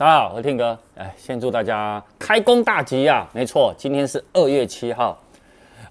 [0.00, 0.78] 大家好，我是 Tim 哥。
[0.94, 3.28] 哎，先祝大家开工大吉呀！
[3.34, 5.22] 没错，今天是二月七号。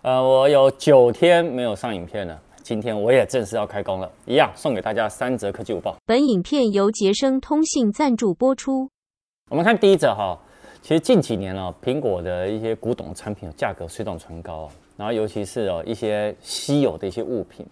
[0.02, 4.12] 呃，我有九天没有上影片了，今天我也正式要开工了。
[4.26, 5.96] 一样送给大家三则科技午报。
[6.08, 8.90] 本影片由杰生通信赞助播出。
[9.52, 10.36] 我们看第一则哈，
[10.82, 14.68] 其实近几年呢，苹果的一些古董产品价格水涨船高，
[14.98, 17.64] 然后尤其是哦一些稀有的一些物品。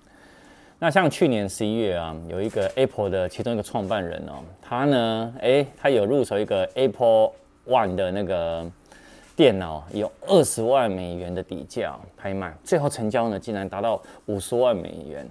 [0.80, 7.32] 那像去年十一月啊，有一个 Apple 的其中一个创办人哦，他呢，哎，他有入手一个 Apple
[7.68, 8.64] One 的那个
[9.36, 15.28] 电脑，有二十万美元的底价拍卖，最后成交呢，竟然达到五十万美元。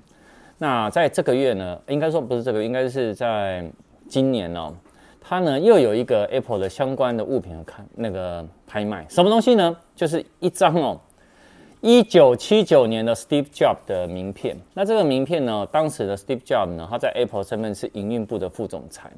[0.59, 3.65] 那在这个月呢，应该说不是这个，应该是在
[4.09, 4.75] 今年哦，
[5.21, 9.77] 他呢又有一个 Apple 的相关的物品看那个拍卖，什么东西呢？
[9.95, 11.01] 就是一张哦。
[11.87, 19.09] 一九七九年的 Steve Jobs 的名片，那这个名片呢，当时的 Steve Jobs 呢，他在 Apple 身份是营运部的副总裁，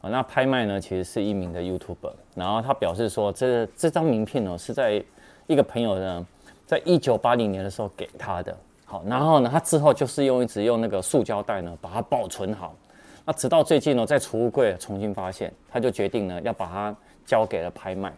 [0.00, 5.02] 啊，那拍卖呢，其实是一名的 YouTuber，然后他表示说，这这张名片呢，是在
[5.48, 6.24] 一个朋友呢，
[6.68, 12.76] 在一九八零年的时候给他的，好，然后呢，他之后就是用一直用那个塑胶袋呢，把它保存好，
[13.24, 16.96] 那直到最近呢，在储物柜重新发现，他就决定呢，要把它
[17.26, 18.14] 交给了拍卖。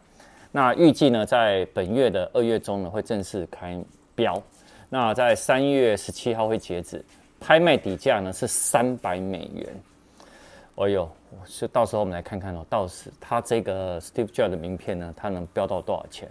[0.53, 3.81] 那预计呢，在本月的二月中呢，会正式开
[4.17, 4.43] 标。
[4.89, 7.05] 那在三月十七号会截止，
[7.39, 9.83] 拍卖底价呢是三百美元。
[10.75, 11.09] 哎呦，
[11.45, 16.29] 是到时候我们来看看哦，到时他这个 Steve Jobs 的名片呢，它能标到多少钱？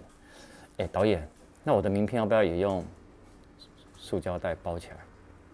[0.75, 1.25] 哎，导演，
[1.63, 2.83] 那我的名片要不要也用
[3.97, 4.97] 塑胶袋包起来，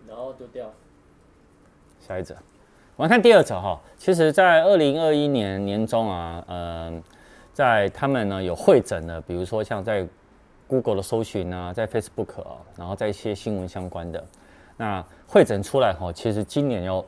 [0.07, 0.71] 然后丢掉？
[1.99, 2.35] 下一则，
[2.95, 3.79] 我们看第二则哈。
[3.97, 7.03] 其实，在二零二一年年中啊，嗯。
[7.55, 10.05] 在他们呢有会诊的，比如说像在
[10.67, 12.43] Google 的搜寻啊，在 Facebook，
[12.75, 14.21] 然后在一些新闻相关的，
[14.75, 17.05] 那会诊出来哈，其实今年有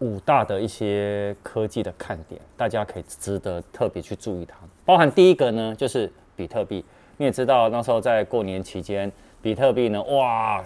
[0.00, 4.56] 五大的一些科技的看点，大家可以值得特别去注意它。
[4.84, 6.84] 包含第一个呢，就是比特币。
[7.16, 10.60] 你也知道那时候在过年期间，比特币呢哇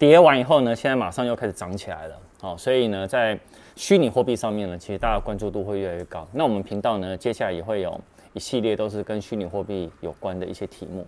[0.00, 2.16] 跌完以后呢，现在马上又开始涨起来了。
[2.40, 3.38] 好，所以呢，在
[3.76, 6.26] 虚拟货币上面呢，其实大家关注度会越来越高。
[6.32, 8.00] 那我们频道呢，接下来也会有。
[8.38, 11.04] 一系列都是跟虚拟货币有关的一些题目。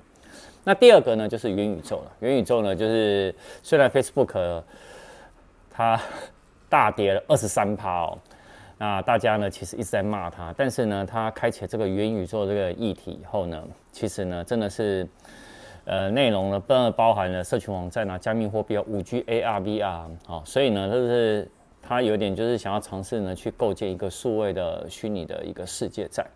[0.65, 2.13] 那第二个呢，就是元宇宙了。
[2.19, 3.33] 元宇宙呢，就是
[3.63, 4.65] 虽然 Facebook
[5.71, 6.01] 它
[6.69, 8.19] 大跌了二十三趴哦，
[8.79, 13.63] 那大家呢其实一直在骂它，但是呢，它开启这个元宇宙这个议题以后呢，
[13.93, 15.09] 其实呢真的是
[15.85, 19.85] 呃内容呢包包含了社群网站啊、加密货币啊、五 G、AR、VR
[20.27, 21.49] 啊，所以呢就是
[21.81, 26.27] 它有点就是想要尝试呢去构建一个数位的虚拟的一个世界在。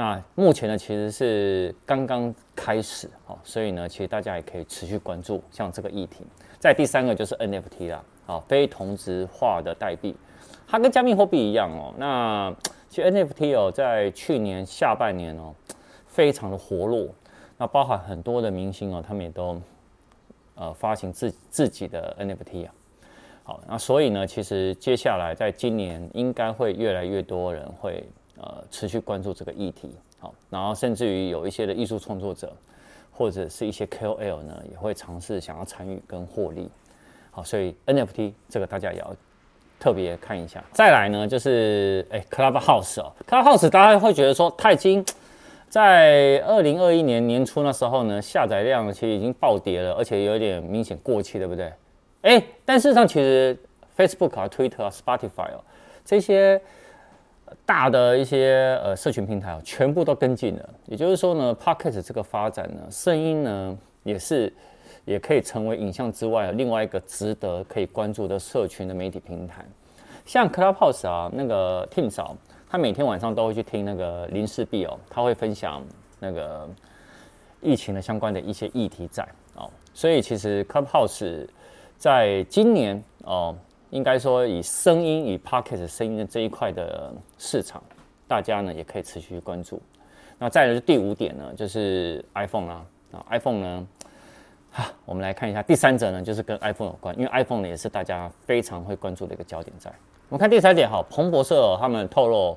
[0.00, 6.24] 那目前呢，其实是刚刚开始，好，所以呢，其实大家也可以持续关注像这个议题。
[6.58, 10.16] 再第三个就是 NFT 啦，好，非同质化的代币，
[10.66, 11.92] 它跟加密货币一样哦。
[11.98, 12.50] 那
[12.88, 15.54] 其实 NFT 哦，在去年下半年哦，
[16.06, 17.06] 非常的活络，
[17.58, 19.60] 那包含很多的明星哦，他们也都
[20.54, 22.72] 呃发行自自己的 NFT 啊。
[23.42, 28.02] 好，那所以呢，其实接下来在今年应该会越来越多人会。
[28.42, 32.50] 呃，持续关注这个议题，好，然后甚至于有一些的艺术创作者，
[33.12, 36.66] 或者是一些 KOL 呢，也会尝试想要参与跟获利，
[37.30, 39.14] 好，所以 NFT 这个大家也要
[39.78, 40.64] 特别看一下。
[40.72, 45.04] 再来呢，就是哎，Clubhouse 哦，Clubhouse 大家会觉得说，它已经
[45.68, 51.70] 在二零二一年年初那时候呢，下载量其实已经暴跌了，而且有点明显过期，对不对？
[52.22, 53.54] 哎，但事实上其实
[53.94, 55.62] Facebook 啊、Twitter 啊、Spotify 哦
[56.06, 56.58] 这些。
[57.66, 60.68] 大的一些呃社群平台哦，全部都跟进了。
[60.86, 64.52] 也就是说呢，Podcast 这个发展呢，声音呢也是
[65.04, 69.64] 也可以成为影像之外另外一个值得可以关注的社群的媒体平台。
[70.24, 72.36] 像 Clubhouse 啊，那个 Tim 嫂，
[72.68, 75.82] 他每天晚上都会去听那个林氏璧哦，他会分享
[76.18, 76.68] 那个
[77.60, 79.70] 疫情的相关的一些议题在哦。
[79.94, 81.46] 所以其实 Clubhouse
[81.98, 83.56] 在今年哦。
[83.90, 87.82] 应该说，以声音、与 Podcast 声音的这一块的市场，
[88.26, 89.80] 大家呢也可以持续关注。
[90.38, 93.86] 那再来是第五点呢，就是 iPhone 啊，啊 iPhone 呢，
[94.72, 99.92] 哈，我们来看一下第三者呢，就是跟 iPhone 有关，因为 iPhone 呢也是大家非常会关注的一个焦点在。
[100.28, 102.56] 我们看第三点哈，彭博社他们透露。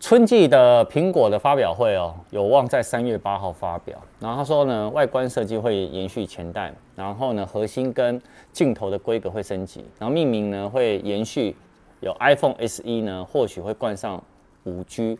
[0.00, 3.98] 春季的苹果的发表会哦，有望在三月八号发表。
[4.18, 8.20] 然后他说呢，外观设计会延续前代，然后呢，核心跟
[8.50, 11.54] 镜头的规格会升级，然后命名呢会延续，
[12.00, 14.20] 有 iPhone SE 呢，或许会冠上
[14.64, 15.18] 五 G。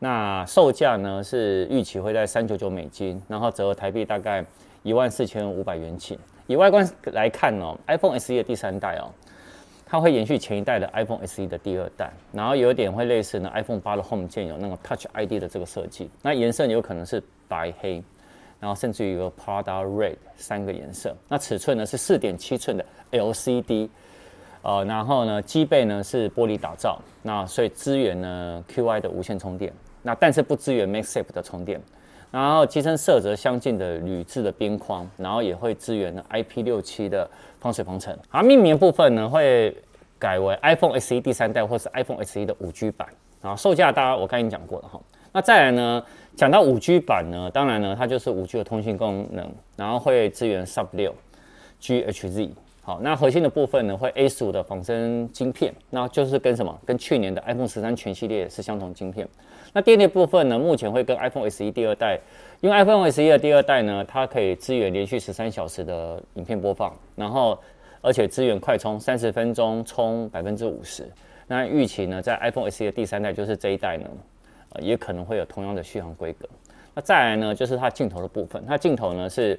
[0.00, 4.44] 那售价呢是预期会在三九九美金，然后折合台币大概
[4.82, 6.18] 一万四千五百元起。
[6.48, 9.06] 以外观来看哦，iPhone SE 的第三代哦，
[9.96, 18.04] 它会延续前一代的 iPhone SE 的第二代，然后有一点会类似呢 iPhone 八的 Home 键有那个 Touch ID 的这个设计，那颜色有可能是白黑，
[18.60, 23.88] 然后甚至于有个 Prada Red 三个颜色，那尺寸呢是四点七寸的 LCD，
[24.60, 29.72] 呃，然后呢机背呢是玻璃打造，那所以支援呢 QI 的无线充电，
[30.02, 31.80] 那但是不支援 MagSafe 的充电。
[32.30, 37.28] 然后机身色泽相近的铝制的边框，然后也会支援 IP67 的
[37.58, 38.18] 防水防尘。
[38.30, 39.76] 而命名部分呢，会
[40.18, 43.08] 改为 iPhone SE 第三代或是 iPhone SE 的五 G 版。
[43.40, 45.00] 然后售价大家我刚已经讲过了哈。
[45.32, 46.02] 那再来呢，
[46.34, 51.14] 讲到五 G 版呢，当然呢，它就是五 G 的通信功能，然后会支援 Sub 六
[51.80, 52.50] GHz。
[52.86, 56.80] 好，那核心的部分呢，会 A 十五的仿生晶片，那就是跟什么？
[56.86, 59.26] 跟去年的 iPhone 十三全系列是相同晶片。
[59.72, 62.16] 那电力部分呢，目前会跟 iPhone SE 第二代，
[62.60, 67.58] 因为 iPhone SE 的第二代呢，它可以支援连续十三小时的影片播放，然后
[68.02, 71.10] 而且支援快充，三十分钟充百分之五十。
[71.48, 74.08] 那预期呢，在 iPhone SE 的第三代，就是这一代呢，
[74.74, 76.48] 呃，也可能会有同样的续航规格。
[76.94, 79.58] 那再来呢，就是它镜头的部分，它镜头呢是。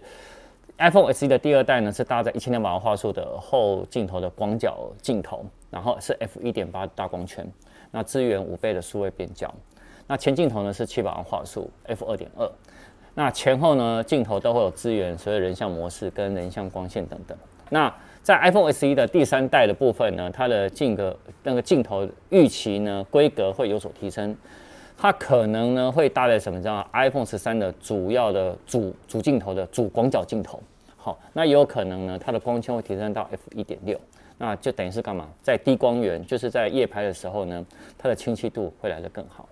[0.78, 7.46] iPhone SE 的第二代呢，是搭载一千两百万画素的后镜头的广角镜头，然后是 f 一点八大光圈，
[7.90, 9.52] 那支援五倍的数位变焦。
[10.06, 12.48] 那前镜头呢是七百万画素 f 二点二，
[13.16, 17.36] 那前后呢镜头都会有支援所有人像模式跟人像光线等等。
[17.72, 17.92] 那
[18.22, 24.36] 在 iPhone SE 的第三代的部分呢，它的镜格那个镜头预期呢规格会有所提升。
[25.00, 30.60] 它可能呢会搭载什么叫 iPhone 十三的主要的主主镜头的主广角镜头，
[30.96, 34.00] 好，那也有可能呢它的光圈会提升到 f 一点六，
[34.40, 35.30] 那就等于是干嘛？
[35.44, 37.64] 在低光源，就是在夜拍的时候呢，
[37.96, 39.48] 它的清晰度会来得更好。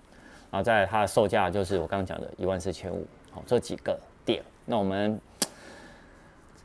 [0.50, 4.42] 然后在它的售价就是我刚刚讲的一万四千五，好，这几个点。
[4.64, 5.16] 那我们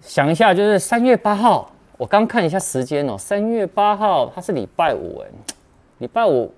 [0.01, 5.27] 想一下，就是三月八号，我刚看一下时间哦，三月八号它是礼拜五，哎，
[5.99, 6.51] 礼拜五。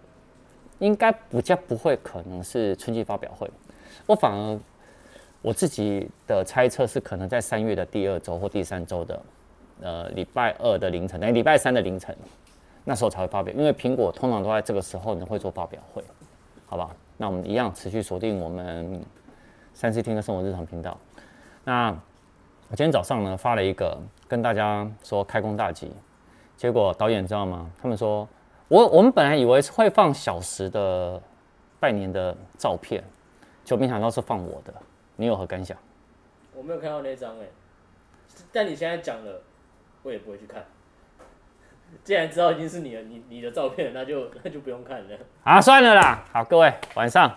[0.83, 3.49] 应该比较不会可能是春季发表会，
[4.05, 4.59] 我反而
[5.41, 9.21] 我自己的猜测是可能在三月的第二周或第三周的，
[9.81, 12.13] 呃礼拜二的凌晨，等于礼拜三的凌晨，
[12.83, 16.03] 那时候才会发表，因为苹果通常都在这个时候呢会做发表会，
[16.65, 16.93] 好吧？
[17.15, 19.01] 那我们一样持续锁定我们
[19.73, 20.97] 三 C 听的生活日常频道。
[21.63, 21.91] 那
[22.69, 23.97] 我今天早上呢发了一个
[24.27, 25.93] 跟大家说开工大吉，
[26.57, 27.71] 结果导演知道吗？
[27.81, 28.27] 他们说。
[28.73, 31.21] 我我们本来以为是会放小时的
[31.79, 33.03] 拜年的照片，
[33.63, 34.73] 就没想到是放我的。
[35.15, 35.77] 你有何感想？
[36.55, 37.45] 我没有看到那张哎，
[38.51, 39.39] 但你现在讲了，
[40.01, 40.65] 我也不会去看。
[42.03, 45.17] 既然知道已经是你的，你你的照片，那就那就不用看了。
[45.43, 46.25] 啊，算了啦。
[46.33, 47.31] 好，各位晚上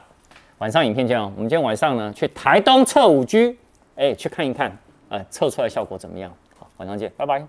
[0.57, 1.31] 晚上影片见哦。
[1.37, 3.59] 我们今天晚上呢去台东测五 G，
[3.97, 4.75] 哎，去看一看，
[5.11, 6.35] 呃，测出来效果怎么样？
[6.59, 7.47] 好，晚上见，拜拜。